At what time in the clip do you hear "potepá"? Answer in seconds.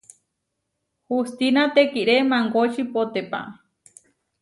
2.93-3.41